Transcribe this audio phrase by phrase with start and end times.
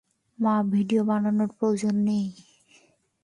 [0.39, 2.27] মা, ভিডিও বানানোর প্রয়োজন নেই।